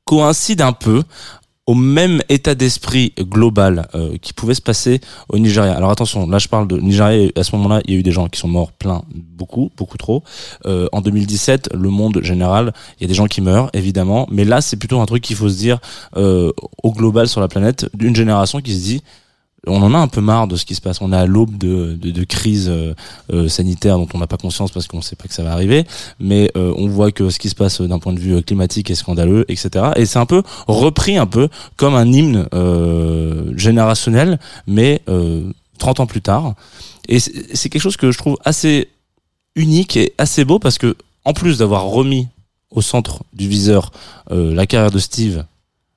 coïncide 0.05 0.61
un 0.61 0.73
peu 0.73 1.03
au 1.67 1.75
même 1.75 2.21
état 2.29 2.55
d'esprit 2.55 3.15
global 3.19 3.89
euh, 3.95 4.19
qui 4.21 4.35
pouvait 4.35 4.55
se 4.55 4.61
passer 4.61 5.01
au 5.31 5.39
Nigeria. 5.39 5.75
Alors 5.75 5.91
attention, 5.91 6.29
là 6.29 6.39
je 6.39 6.47
parle 6.49 6.69
de 6.69 6.77
Nigeria, 6.77 7.31
à 7.35 7.43
ce 7.43 7.57
moment-là, 7.57 7.81
il 7.87 7.95
y 7.95 7.97
a 7.97 8.01
eu 8.01 8.03
des 8.03 8.13
gens 8.13 8.29
qui 8.29 8.39
sont 8.39 8.49
morts 8.49 8.71
plein, 8.73 9.03
beaucoup, 9.15 9.71
beaucoup 9.75 9.97
trop. 9.97 10.23
Euh, 10.67 10.89
en 10.93 11.01
2017, 11.01 11.71
le 11.73 11.89
monde 11.89 12.21
général, 12.23 12.75
il 12.99 13.05
y 13.05 13.07
a 13.07 13.09
des 13.09 13.15
gens 13.15 13.27
qui 13.27 13.41
meurent, 13.41 13.71
évidemment, 13.73 14.29
mais 14.31 14.45
là 14.45 14.61
c'est 14.61 14.77
plutôt 14.77 15.01
un 15.01 15.07
truc 15.07 15.23
qu'il 15.23 15.37
faut 15.37 15.49
se 15.49 15.57
dire 15.57 15.79
au 16.15 16.93
global 16.93 17.29
sur 17.29 17.41
la 17.41 17.49
planète, 17.49 17.89
d'une 17.95 18.15
génération 18.15 18.61
qui 18.61 18.75
se 18.75 18.83
dit 18.83 19.03
on 19.67 19.83
en 19.83 19.95
a 19.95 19.99
un 19.99 20.09
peu 20.09 20.21
marre 20.21 20.47
de 20.47 20.57
ce 20.57 20.65
qui 20.65 20.75
se 20.75 20.81
passe. 20.81 21.01
On 21.01 21.13
est 21.13 21.17
à 21.17 21.27
l'aube 21.27 21.57
de, 21.57 21.97
de, 22.01 22.11
de 22.11 22.25
crises 22.25 22.69
euh, 22.69 22.95
euh, 23.33 23.49
sanitaires 23.49 23.99
dont 23.99 24.09
on 24.15 24.19
n'a 24.19 24.27
pas 24.27 24.37
conscience 24.37 24.71
parce 24.71 24.87
qu'on 24.87 24.99
ne 24.99 25.03
sait 25.03 25.17
pas 25.17 25.29
que 25.29 25.35
ça 25.35 25.43
va 25.43 25.53
arriver. 25.53 25.85
Mais 26.21 26.51
euh, 26.57 26.73
on 26.77 26.89
voit 26.89 27.13
que 27.13 27.31
ce 27.31 27.39
qui 27.39 27.49
se 27.49 27.55
passe 27.55 27.81
d'un 27.81 27.99
point 27.99 28.13
de 28.13 28.21
vue 28.21 28.37
euh, 28.37 28.43
climatique 28.43 28.91
est 28.91 28.95
scandaleux, 28.95 29.45
etc. 29.49 29.93
Et 29.97 30.07
c'est 30.07 30.19
un 30.19 30.27
peu 30.27 30.43
repris 30.67 31.17
un 31.17 31.27
peu 31.27 31.49
comme 31.77 31.95
un 31.95 32.11
hymne 32.11 32.49
euh, 32.55 33.53
générationnel, 33.57 34.39
mais 34.67 35.03
euh, 35.09 35.51
30 35.79 36.01
ans 36.01 36.07
plus 36.07 36.23
tard. 36.23 36.55
Et 37.09 37.19
c'est 37.21 37.69
quelque 37.69 37.83
chose 37.83 37.97
que 37.97 38.11
je 38.11 38.19
trouve 38.19 38.37
assez 38.45 38.89
unique 39.57 39.97
et 39.97 40.15
assez 40.19 40.45
beau 40.45 40.59
parce 40.59 40.79
que 40.79 40.97
en 41.25 41.33
plus 41.33 41.59
d'avoir 41.59 41.85
remis 41.85 42.29
au 42.71 42.83
centre 42.83 43.23
du 43.33 43.49
viseur 43.49 43.93
euh, 44.31 44.55
la 44.55 44.67
carrière 44.67 44.91
de 44.91 44.99
Steve 44.99 45.45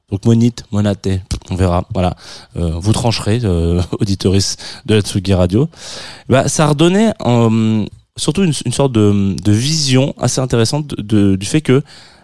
donc 0.09 0.23
Monite, 0.25 0.63
Monaté, 0.71 1.21
on 1.49 1.55
verra. 1.55 1.83
Voilà, 1.93 2.15
euh, 2.57 2.71
vous 2.75 2.93
trancherez, 2.93 3.41
euh, 3.43 3.81
auditoris 3.99 4.57
de 4.85 4.95
la 4.95 5.01
Tsugi 5.01 5.33
Radio. 5.33 5.69
Bah, 6.29 6.47
ça 6.47 6.67
redonnait 6.67 7.13
euh, 7.25 7.85
surtout 8.15 8.43
une, 8.43 8.53
sorte 8.53 8.91
de, 8.91 9.51
vision 9.51 10.13
assez 10.19 10.41
intéressante 10.41 10.99
du 10.99 11.45
fait 11.45 11.61
que 11.61 11.83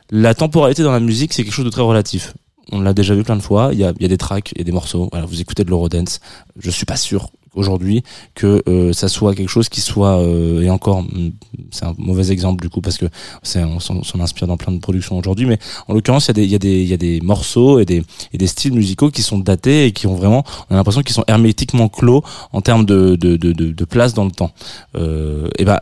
la 0.10 0.34
temporalité 0.34 0.84
dans 0.84 0.92
la 0.92 1.00
musique 1.00 1.34
c'est 1.34 1.44
quelque 1.44 1.54
chose 1.54 1.66
de 1.66 1.70
très 1.70 1.82
relatif. 1.82 2.34
On 2.72 2.82
l'a 2.82 2.94
déjà 2.94 3.14
vu 3.14 3.24
plein 3.24 3.36
de 3.36 3.42
fois. 3.42 3.70
Il 3.74 3.80
y 3.80 3.84
a, 3.84 3.94
il 3.98 4.02
y 4.02 4.06
a 4.06 4.10
des 4.10 4.18
tracks, 4.18 4.52
il 4.56 4.60
y 4.60 4.62
a 4.62 4.64
des 4.64 4.72
morceaux. 4.72 5.10
Voilà, 5.12 5.26
vous 5.26 5.42
écoutez 5.42 5.64
de 5.64 5.70
l'eurodance. 5.70 6.20
Je 6.58 6.72
suis 6.72 6.86
pas 6.86 6.96
sûr 6.96 7.30
aujourd'hui 7.56 8.04
que 8.36 8.62
euh, 8.68 8.94
ça 8.94 9.08
soit 9.08 9.36
quelque 9.36 9.50
chose 9.50 9.70
qui 9.70 9.82
soit 9.82 10.18
euh, 10.20 10.62
et 10.62 10.70
encore 10.70 11.04
mm, 11.04 11.32
c'est 11.72 11.86
un 11.86 11.96
mauvais 11.98 12.32
exemple 12.32 12.62
du 12.62 12.70
coup 12.70 12.82
parce 12.82 12.98
que 12.98 13.06
c'est 13.42 13.64
on 13.64 13.80
s'en 13.80 14.20
inspire 14.20 14.48
dans 14.48 14.58
plein 14.58 14.74
de 14.74 14.80
productions 14.80 15.18
aujourd'hui 15.18 15.46
mais 15.46 15.60
en 15.88 15.94
l'occurrence 15.94 16.30
il 16.30 16.30
y 16.30 16.32
a 16.32 16.34
des 16.34 16.44
il 16.46 16.52
y 16.52 16.56
a 16.56 16.60
des 16.60 16.82
il 16.82 16.88
y 16.88 16.94
a 16.94 16.98
des 16.98 17.22
morceaux 17.22 17.80
et 17.80 17.86
des 17.86 18.04
et 18.34 18.38
des 18.38 18.48
styles 18.48 18.74
musicaux 18.74 19.10
qui 19.10 19.22
sont 19.22 19.40
datés 19.40 19.86
et 19.86 19.92
qui 19.92 20.08
ont 20.08 20.16
vraiment 20.16 20.44
on 20.70 20.74
a 20.74 20.78
l'impression 20.78 21.02
qu'ils 21.02 21.16
sont 21.16 21.26
hermétiquement 21.28 21.90
clos 21.90 22.24
en 22.52 22.62
termes 22.62 22.86
de 22.86 23.16
de 23.16 23.38
de 23.38 23.52
de, 23.54 23.72
de 23.72 23.86
place 23.86 24.14
dans 24.14 24.26
le 24.26 24.32
temps. 24.32 24.52
Euh, 24.96 25.48
et 25.58 25.66
ben 25.66 25.80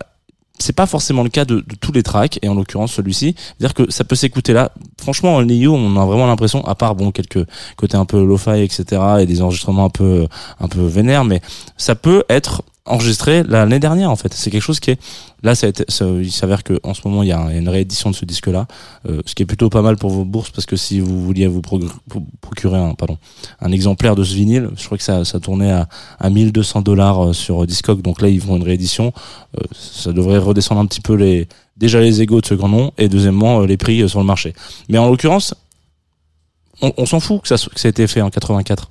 c'est 0.62 0.74
pas 0.74 0.86
forcément 0.86 1.24
le 1.24 1.30
cas 1.30 1.46
de, 1.46 1.63
tous 1.80 1.91
les 1.91 2.03
tracks 2.03 2.39
et 2.41 2.48
en 2.48 2.56
l'occurrence 2.56 2.94
celui-ci. 2.94 3.36
Dire 3.60 3.74
que 3.74 3.91
ça 3.91 4.03
peut 4.03 4.15
s'écouter 4.15 4.53
là. 4.53 4.72
Franchement 5.00 5.36
en 5.36 5.44
Neo 5.44 5.74
on 5.74 5.98
a 5.98 6.06
vraiment 6.06 6.27
l'impression 6.27 6.65
à 6.65 6.75
part 6.75 6.96
bon 6.96 7.12
quelques 7.12 7.46
côtés 7.75 7.98
un 7.98 8.06
peu 8.06 8.24
lo-fi 8.24 8.62
etc 8.62 9.01
et 9.20 9.25
des 9.25 9.41
enregistrements 9.41 9.86
un 9.86 9.89
peu 9.89 10.27
un 10.60 10.68
peu 10.68 10.82
vénères 10.82 11.25
mais 11.25 11.41
ça 11.77 11.96
peut 11.96 12.24
être 12.30 12.63
enregistré 12.86 13.44
l'année 13.44 13.80
dernière 13.80 14.10
en 14.10 14.16
fait. 14.16 14.34
C'est 14.34 14.50
quelque 14.50 14.62
chose 14.64 14.80
qui 14.80 14.92
est 14.92 15.00
là, 15.44 15.54
ça 15.54 15.68
a 15.68 15.70
été, 15.70 15.84
ça- 15.88 16.06
il 16.08 16.32
s'avère 16.32 16.64
que 16.64 16.80
en 16.84 16.94
ce 16.96 17.02
moment 17.08 17.22
il 17.22 17.30
y 17.30 17.32
a 17.32 17.40
un- 17.40 17.50
une 17.56 17.70
réédition 17.70 18.10
de 18.10 18.16
ce 18.16 18.26
disque-là, 18.26 18.66
euh, 19.08 19.22
ce 19.28 19.36
qui 19.36 19.44
est 19.44 19.46
plutôt 19.46 19.70
pas 19.70 19.84
mal 19.84 19.98
pour 19.98 20.10
vos 20.10 20.26
bourses 20.26 20.50
parce 20.50 20.66
que 20.66 20.76
si 20.76 21.00
vous 21.00 21.24
vouliez 21.24 21.46
vous 21.46 21.62
procurer 22.42 22.78
un 22.80 22.96
pardon 22.96 23.18
un 23.60 23.72
exemplaire 23.72 24.16
de 24.16 24.24
ce 24.24 24.34
vinyle, 24.34 24.70
je 24.78 24.86
crois 24.86 24.98
que 24.98 25.04
ça, 25.04 25.24
ça 25.26 25.40
tournait 25.40 25.72
à, 25.72 25.88
à 26.20 26.30
1200 26.32 26.82
dollars 26.82 27.36
sur 27.36 27.66
Discog. 27.68 28.02
Donc 28.02 28.20
là 28.22 28.30
ils 28.30 28.42
font 28.42 28.56
une 28.58 28.64
réédition, 28.64 29.14
euh, 29.60 29.64
ça 29.74 30.12
devrait 30.12 30.40
redescendre 30.40 30.82
un 30.82 30.86
petit 30.88 31.02
peu 31.02 31.14
les 31.14 31.48
déjà 31.78 32.00
les 32.02 32.22
égaux 32.22 32.42
de 32.42 32.46
ce 32.48 32.56
grand 32.56 32.70
nom 32.70 32.92
et 32.98 33.10
deuxièmement 33.10 33.62
euh, 33.62 33.66
les 33.68 33.78
prix 33.78 34.02
euh, 34.02 34.08
sur 34.08 34.20
le 34.20 34.26
marché. 34.26 34.54
Mais 34.90 34.98
en 34.98 35.08
l'occurrence, 35.08 35.54
on, 36.82 36.92
on 36.98 37.06
s'en 37.06 37.20
fout 37.20 37.42
que 37.44 37.48
ça, 37.48 37.58
que 37.58 37.80
ça 37.80 37.88
ait 37.88 37.92
été 37.92 38.08
fait 38.08 38.22
en 38.22 38.32
84 38.32 38.88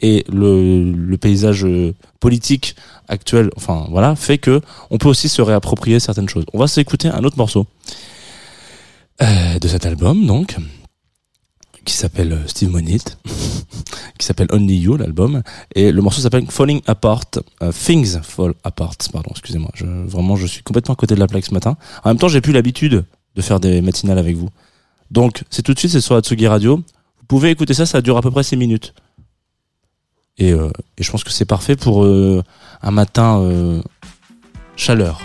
et 0.00 0.24
le, 0.32 1.16
paysage 1.16 1.64
euh, 1.64 1.94
politique 2.20 2.76
actuel, 3.08 3.50
enfin 3.56 3.86
voilà, 3.90 4.16
fait 4.16 4.38
que 4.38 4.60
on 4.90 4.98
peut 4.98 5.08
aussi 5.08 5.28
se 5.28 5.42
réapproprier 5.42 6.00
certaines 6.00 6.28
choses. 6.28 6.44
On 6.52 6.58
va 6.58 6.66
s'écouter 6.66 7.08
un 7.08 7.24
autre 7.24 7.38
morceau 7.38 7.66
euh, 9.22 9.58
de 9.58 9.68
cet 9.68 9.86
album, 9.86 10.26
donc, 10.26 10.56
qui 11.84 11.94
s'appelle 11.94 12.32
euh, 12.32 12.46
Steve 12.46 12.70
Monit, 12.70 13.04
qui 14.18 14.26
s'appelle 14.26 14.48
Only 14.50 14.76
You, 14.76 14.96
l'album, 14.96 15.42
et 15.74 15.92
le 15.92 16.02
morceau 16.02 16.20
s'appelle 16.20 16.46
Falling 16.48 16.80
Apart, 16.86 17.30
Things 17.72 18.20
Fall 18.22 18.54
Apart, 18.64 18.96
pardon, 19.12 19.30
excusez-moi, 19.30 19.70
je, 19.74 19.86
vraiment, 19.86 20.36
je 20.36 20.46
suis 20.46 20.62
complètement 20.62 20.94
à 20.94 20.96
côté 20.96 21.14
de 21.14 21.20
la 21.20 21.28
plaque 21.28 21.46
ce 21.46 21.54
matin. 21.54 21.76
En 22.02 22.10
même 22.10 22.18
temps, 22.18 22.28
j'ai 22.28 22.40
plus 22.40 22.52
l'habitude 22.52 23.04
de 23.36 23.42
faire 23.42 23.60
des 23.60 23.80
matinales 23.80 24.18
avec 24.18 24.36
vous. 24.36 24.48
Donc, 25.10 25.44
c'est 25.50 25.62
tout 25.62 25.74
de 25.74 25.78
suite, 25.78 25.92
c'est 25.92 26.00
sur 26.00 26.16
Atsugi 26.16 26.46
Radio. 26.46 26.76
Vous 26.76 27.26
pouvez 27.26 27.50
écouter 27.50 27.74
ça, 27.74 27.86
ça 27.86 28.00
dure 28.00 28.16
à 28.16 28.22
peu 28.22 28.30
près 28.30 28.42
6 28.42 28.56
minutes. 28.56 28.94
Et, 30.38 30.52
euh, 30.52 30.70
et 30.98 31.02
je 31.02 31.10
pense 31.10 31.24
que 31.24 31.30
c'est 31.30 31.44
parfait 31.44 31.76
pour 31.76 32.04
euh, 32.04 32.42
un 32.82 32.90
matin 32.90 33.40
euh, 33.40 33.80
chaleur. 34.76 35.20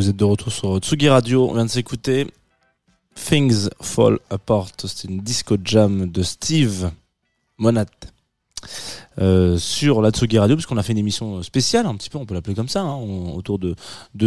Vous 0.00 0.08
êtes 0.08 0.16
de 0.16 0.24
retour 0.24 0.50
sur 0.50 0.78
Tsugi 0.78 1.10
Radio. 1.10 1.50
On 1.50 1.52
vient 1.52 1.66
de 1.66 1.70
s'écouter 1.70 2.26
Things 3.14 3.68
Fall 3.82 4.18
Apart. 4.30 4.70
C'est 4.78 5.04
une 5.04 5.20
disco 5.20 5.58
jam 5.62 6.10
de 6.10 6.22
Steve 6.22 6.90
Monat. 7.58 7.84
Euh, 9.20 9.58
sur 9.58 10.00
la 10.00 10.10
Tsugi 10.10 10.38
Radio, 10.38 10.56
puisqu'on 10.56 10.78
a 10.78 10.82
fait 10.82 10.92
une 10.92 10.98
émission 10.98 11.42
spéciale, 11.42 11.86
un 11.86 11.94
petit 11.94 12.08
peu, 12.08 12.18
on 12.18 12.24
peut 12.24 12.34
l'appeler 12.34 12.54
comme 12.54 12.68
ça, 12.68 12.80
hein, 12.80 12.98
autour 13.34 13.58
de, 13.58 13.74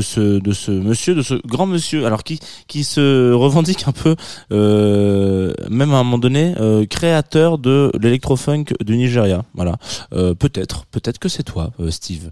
ce, 0.01 0.39
de 0.39 0.51
ce 0.51 0.71
monsieur, 0.71 1.15
de 1.15 1.21
ce 1.23 1.35
grand 1.47 1.65
monsieur, 1.65 2.05
alors 2.05 2.23
qui, 2.23 2.39
se 2.83 3.31
revendique 3.31 3.87
un 3.87 3.91
peu, 3.91 4.15
euh, 4.51 5.53
même 5.69 5.91
à 5.93 5.97
un 5.97 6.03
moment 6.03 6.17
donné, 6.17 6.53
euh, 6.59 6.85
créateur 6.85 7.57
de 7.57 7.91
l'électrofunk 7.99 8.73
du 8.83 8.97
Nigeria. 8.97 9.43
Voilà. 9.55 9.77
Peut-être, 10.11 10.85
peut-être 10.85 11.17
que 11.17 11.29
c'est 11.29 11.43
toi, 11.43 11.71
Steve. 11.89 12.29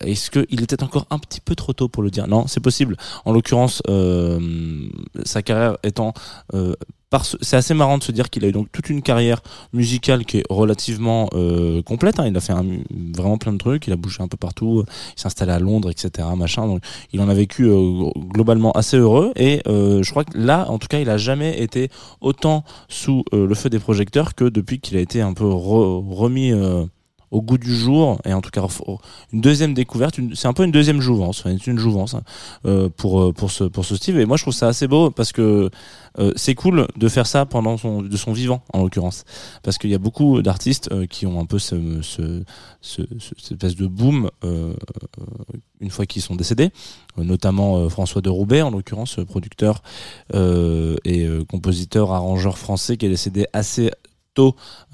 Est-ce 0.00 0.30
qu'il 0.30 0.62
était 0.62 0.82
encore 0.82 1.06
un 1.10 1.18
petit 1.18 1.40
peu 1.40 1.54
trop 1.54 1.72
tôt 1.72 1.88
pour 1.88 2.02
le 2.02 2.10
dire? 2.10 2.26
Non, 2.26 2.46
c'est 2.46 2.60
possible. 2.60 2.96
En 3.24 3.32
l'occurrence, 3.32 3.82
sa 5.24 5.42
carrière 5.42 5.76
étant 5.82 6.12
c'est 7.42 7.56
assez 7.56 7.74
marrant 7.74 7.98
de 7.98 8.02
se 8.02 8.12
dire 8.12 8.30
qu'il 8.30 8.44
a 8.44 8.48
eu 8.48 8.52
donc 8.52 8.70
toute 8.72 8.90
une 8.90 9.02
carrière 9.02 9.40
musicale 9.72 10.24
qui 10.24 10.38
est 10.38 10.44
relativement 10.50 11.28
complète. 11.82 12.18
hein. 12.20 12.26
Il 12.26 12.36
a 12.36 12.40
fait 12.40 12.52
vraiment 13.14 13.38
plein 13.38 13.52
de 13.52 13.58
trucs. 13.58 13.86
Il 13.86 13.92
a 13.92 13.96
bougé 13.96 14.22
un 14.22 14.28
peu 14.28 14.36
partout. 14.36 14.84
Il 15.16 15.20
s'est 15.20 15.26
installé 15.26 15.52
à 15.52 15.58
Londres, 15.58 15.90
etc. 15.90 16.26
Machin. 16.36 16.66
Donc, 16.66 16.82
il 17.12 17.20
en 17.20 17.28
a 17.28 17.34
vécu 17.34 17.64
euh, 17.64 18.10
globalement 18.32 18.72
assez 18.72 18.96
heureux. 18.96 19.32
Et 19.36 19.62
euh, 19.66 20.02
je 20.02 20.10
crois 20.10 20.24
que 20.24 20.36
là, 20.36 20.66
en 20.70 20.78
tout 20.78 20.88
cas, 20.88 21.00
il 21.00 21.10
a 21.10 21.16
jamais 21.16 21.60
été 21.62 21.90
autant 22.20 22.64
sous 22.88 23.24
euh, 23.32 23.46
le 23.46 23.54
feu 23.54 23.70
des 23.70 23.78
projecteurs 23.78 24.34
que 24.34 24.44
depuis 24.44 24.80
qu'il 24.80 24.96
a 24.96 25.00
été 25.00 25.20
un 25.20 25.32
peu 25.34 25.44
re- 25.44 26.04
remis. 26.14 26.52
Au 27.30 27.42
goût 27.42 27.58
du 27.58 27.74
jour 27.74 28.20
et 28.24 28.32
en 28.32 28.40
tout 28.40 28.50
cas 28.50 28.64
une 29.32 29.40
deuxième 29.40 29.74
découverte 29.74 30.18
c'est 30.34 30.48
un 30.48 30.52
peu 30.52 30.64
une 30.64 30.72
deuxième 30.72 31.00
jouvence 31.00 31.44
une 31.66 31.78
jouvence 31.78 32.14
hein, 32.14 32.22
euh, 32.66 32.88
pour 32.96 33.20
euh, 33.20 33.32
pour 33.32 33.50
ce 33.50 33.64
pour 33.64 33.84
ce 33.84 33.96
Steve 33.96 34.18
et 34.18 34.24
moi 34.26 34.36
je 34.36 34.44
trouve 34.44 34.54
ça 34.54 34.68
assez 34.68 34.86
beau 34.88 35.10
parce 35.10 35.32
que 35.32 35.70
euh, 36.18 36.32
c'est 36.36 36.54
cool 36.54 36.88
de 36.96 37.08
faire 37.08 37.26
ça 37.26 37.44
pendant 37.46 37.76
son 37.76 38.02
de 38.02 38.16
son 38.16 38.32
vivant 38.32 38.62
en 38.72 38.82
l'occurrence. 38.82 39.24
Parce 39.62 39.78
qu'il 39.78 39.90
y 39.90 39.94
a 39.94 39.98
beaucoup 39.98 40.42
d'artistes 40.42 40.88
qui 41.08 41.26
ont 41.26 41.38
un 41.38 41.44
peu 41.44 41.58
ce, 41.58 42.00
ce, 42.02 42.42
ce, 42.80 43.02
ce- 43.18 43.34
cette 43.38 43.52
espèce 43.52 43.76
de 43.76 43.86
boom 43.86 44.30
une 45.80 45.90
fois 45.90 46.06
qu'ils 46.06 46.22
sont 46.22 46.34
décédés 46.34 46.70
notamment 47.16 47.88
François 47.88 48.20
de 48.22 48.30
Roubaix 48.30 48.62
en 48.62 48.70
l'occurrence 48.70 49.18
producteur 49.28 49.82
et 50.34 51.28
compositeur 51.48 52.12
arrangeur 52.12 52.58
français 52.58 52.96
qui 52.96 53.06
est 53.06 53.10
décédé 53.10 53.46
assez 53.52 53.90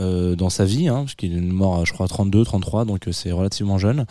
euh, 0.00 0.34
dans 0.34 0.50
sa 0.50 0.64
vie, 0.64 0.88
hein, 0.88 1.00
parce 1.00 1.14
qu'il 1.14 1.36
est 1.36 1.40
mort, 1.40 1.84
je 1.86 1.92
crois, 1.92 2.06
à 2.06 2.08
32, 2.08 2.44
33, 2.44 2.84
donc 2.84 3.06
euh, 3.06 3.12
c'est 3.12 3.32
relativement 3.32 3.78
jeune. 3.78 4.06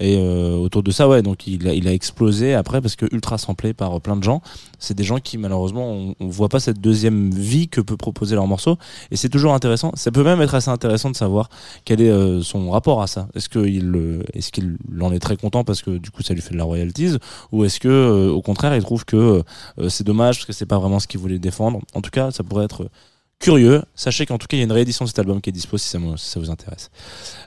Et 0.00 0.16
euh, 0.18 0.56
autour 0.56 0.82
de 0.82 0.90
ça, 0.90 1.08
ouais, 1.08 1.22
donc 1.22 1.46
il 1.46 1.68
a, 1.68 1.92
explosé 1.92 2.54
après 2.54 2.80
parce 2.80 2.96
que 2.96 3.06
ultra 3.12 3.38
samplé 3.38 3.72
par 3.72 4.00
plein 4.00 4.16
de 4.16 4.22
gens. 4.22 4.42
C'est 4.78 4.94
des 4.94 5.04
gens 5.04 5.18
qui 5.18 5.38
malheureusement 5.38 5.90
on, 5.90 6.14
on 6.20 6.28
voit 6.28 6.48
pas 6.48 6.60
cette 6.60 6.80
deuxième 6.80 7.30
vie 7.30 7.68
que 7.68 7.80
peut 7.80 7.96
proposer 7.96 8.34
leur 8.34 8.46
morceau. 8.46 8.76
Et 9.10 9.16
c'est 9.16 9.28
toujours 9.28 9.54
intéressant. 9.54 9.92
Ça 9.94 10.10
peut 10.10 10.22
même 10.22 10.40
être 10.40 10.54
assez 10.54 10.70
intéressant 10.70 11.10
de 11.10 11.16
savoir 11.16 11.48
quel 11.84 12.00
est 12.00 12.42
son 12.42 12.70
rapport 12.70 13.02
à 13.02 13.06
ça. 13.06 13.28
Est-ce 13.34 13.48
qu'il 13.48 14.22
est-ce 14.34 14.52
qu'il 14.52 14.76
en 15.00 15.12
est 15.12 15.18
très 15.18 15.36
content 15.36 15.64
parce 15.64 15.82
que 15.82 15.98
du 15.98 16.10
coup 16.10 16.22
ça 16.22 16.34
lui 16.34 16.42
fait 16.42 16.52
de 16.52 16.58
la 16.58 16.64
royalties, 16.64 17.16
ou 17.52 17.64
est-ce 17.64 17.80
que 17.80 18.28
au 18.28 18.42
contraire 18.42 18.76
il 18.76 18.82
trouve 18.82 19.04
que 19.04 19.42
c'est 19.88 20.04
dommage 20.04 20.36
parce 20.36 20.46
que 20.46 20.52
c'est 20.52 20.66
pas 20.66 20.78
vraiment 20.78 21.00
ce 21.00 21.06
qu'il 21.06 21.20
voulait 21.20 21.38
défendre? 21.38 21.80
En 21.94 22.00
tout 22.02 22.10
cas, 22.10 22.30
ça 22.30 22.44
pourrait 22.44 22.64
être 22.64 22.88
curieux, 23.38 23.82
sachez 23.94 24.26
qu'en 24.26 24.38
tout 24.38 24.46
cas 24.46 24.56
il 24.56 24.60
y 24.60 24.62
a 24.62 24.64
une 24.64 24.72
réédition 24.72 25.04
de 25.04 25.08
cet 25.08 25.18
album 25.18 25.40
qui 25.40 25.50
est 25.50 25.52
dispo 25.52 25.78
si 25.78 25.88
ça, 25.88 25.98
vous 25.98 26.50
intéresse. 26.50 26.90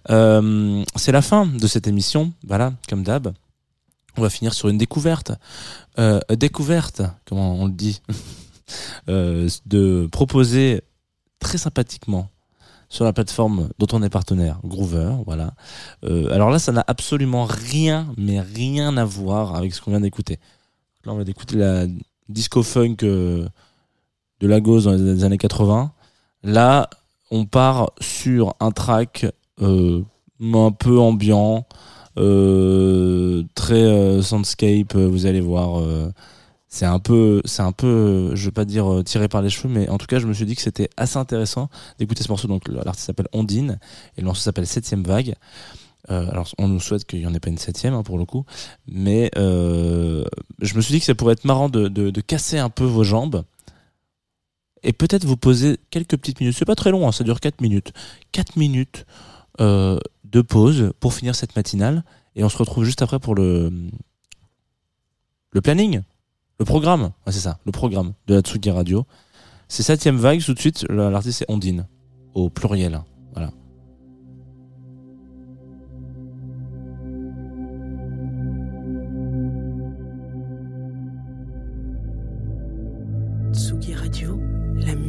Euh, 0.09 0.83
c'est 0.95 1.11
la 1.11 1.21
fin 1.21 1.45
de 1.45 1.67
cette 1.67 1.87
émission, 1.87 2.33
voilà, 2.45 2.73
comme 2.89 3.03
d'hab. 3.03 3.33
On 4.17 4.21
va 4.21 4.29
finir 4.29 4.53
sur 4.53 4.67
une 4.69 4.77
découverte. 4.77 5.31
Euh, 5.99 6.19
découverte, 6.29 7.01
comment 7.25 7.55
on 7.55 7.65
le 7.65 7.71
dit 7.71 8.01
Euh, 9.09 9.49
De 9.65 10.07
proposer 10.11 10.81
très 11.39 11.57
sympathiquement 11.57 12.29
sur 12.89 13.05
la 13.05 13.13
plateforme 13.13 13.69
dont 13.79 13.87
on 13.93 14.03
est 14.03 14.09
partenaire, 14.09 14.59
Groover, 14.65 15.15
voilà. 15.25 15.53
Euh, 16.03 16.33
alors 16.33 16.49
là, 16.49 16.59
ça 16.59 16.71
n'a 16.71 16.83
absolument 16.87 17.45
rien, 17.45 18.13
mais 18.17 18.41
rien 18.41 18.97
à 18.97 19.05
voir 19.05 19.55
avec 19.55 19.73
ce 19.73 19.81
qu'on 19.81 19.91
vient 19.91 20.01
d'écouter. 20.01 20.39
Là, 21.05 21.13
on 21.13 21.15
vient 21.15 21.23
d'écouter 21.23 21.55
la 21.55 21.87
disco 22.27 22.63
funk 22.63 22.97
euh, 23.03 23.47
de 24.41 24.47
Lagos 24.47 24.81
dans 24.81 24.93
les 24.93 25.23
années 25.23 25.37
80. 25.37 25.91
Là, 26.43 26.89
on 27.29 27.45
part 27.45 27.91
sur 28.01 28.55
un 28.59 28.71
track 28.71 29.27
euh, 29.61 30.03
un 30.41 30.71
peu 30.71 30.99
ambiant, 30.99 31.65
euh, 32.17 33.43
très 33.55 33.83
euh, 33.83 34.21
soundscape. 34.21 34.95
Vous 34.95 35.27
allez 35.27 35.41
voir, 35.41 35.81
c'est 36.67 36.85
un 36.85 36.99
peu, 36.99 37.41
c'est 37.45 37.61
un 37.61 37.71
peu, 37.71 38.31
je 38.35 38.45
vais 38.45 38.51
pas 38.51 38.65
dire 38.65 39.03
tiré 39.05 39.27
par 39.27 39.41
les 39.41 39.49
cheveux, 39.49 39.73
mais 39.73 39.87
en 39.89 39.97
tout 39.97 40.07
cas, 40.07 40.19
je 40.19 40.27
me 40.27 40.33
suis 40.33 40.45
dit 40.45 40.55
que 40.55 40.61
c'était 40.61 40.89
assez 40.97 41.17
intéressant 41.17 41.69
d'écouter 41.99 42.23
ce 42.23 42.29
morceau. 42.29 42.47
Donc, 42.47 42.67
l'artiste 42.67 43.05
s'appelle 43.05 43.27
Ondine 43.33 43.79
et 44.17 44.21
le 44.21 44.25
morceau 44.25 44.41
s'appelle 44.41 44.67
Septième 44.67 45.03
Vague. 45.03 45.35
Alors, 46.07 46.49
on 46.57 46.67
nous 46.67 46.79
souhaite 46.79 47.05
qu'il 47.05 47.19
n'y 47.19 47.27
en 47.27 47.33
ait 47.33 47.39
pas 47.39 47.49
une 47.49 47.59
septième 47.59 47.93
hein, 47.93 48.03
pour 48.03 48.17
le 48.17 48.25
coup, 48.25 48.45
mais 48.87 49.29
je 49.35 50.75
me 50.75 50.81
suis 50.81 50.93
dit 50.93 50.99
que 50.99 51.05
ça 51.05 51.13
pourrait 51.13 51.33
être 51.33 51.45
marrant 51.45 51.69
de 51.69 52.21
casser 52.21 52.57
un 52.57 52.69
peu 52.69 52.83
vos 52.83 53.03
jambes 53.03 53.43
et 54.83 54.93
peut-être 54.93 55.25
vous 55.25 55.37
poser 55.37 55.77
quelques 55.89 56.17
petites 56.17 56.39
minutes. 56.39 56.55
C'est 56.57 56.65
pas 56.65 56.75
très 56.75 56.91
long, 56.91 57.07
hein, 57.07 57.11
ça 57.11 57.23
dure 57.23 57.39
4 57.39 57.61
minutes. 57.61 57.91
4 58.31 58.55
minutes 58.57 59.05
euh, 59.59 59.99
de 60.23 60.41
pause 60.41 60.91
pour 60.99 61.13
finir 61.13 61.35
cette 61.35 61.55
matinale 61.55 62.03
et 62.35 62.43
on 62.43 62.49
se 62.49 62.57
retrouve 62.57 62.83
juste 62.85 63.01
après 63.01 63.19
pour 63.19 63.35
le 63.35 63.71
le 65.51 65.61
planning, 65.61 66.01
le 66.59 66.65
programme. 66.65 67.11
C'est 67.27 67.39
ça, 67.41 67.59
le 67.65 67.71
programme 67.71 68.13
de 68.27 68.35
la 68.35 68.41
Tsugi 68.41 68.71
Radio. 68.71 69.05
C'est 69.67 69.83
septième 69.83 70.17
vague, 70.17 70.43
tout 70.43 70.53
de 70.53 70.59
suite, 70.59 70.85
la- 70.89 71.09
l'artiste 71.09 71.39
c'est 71.39 71.49
Ondine, 71.51 71.87
au 72.33 72.49
pluriel. 72.49 72.93
hein. 72.95 73.05
Voilà. 73.33 73.51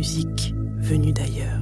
Musique 0.03 0.53
venue 0.81 1.13
d'ailleurs. 1.13 1.62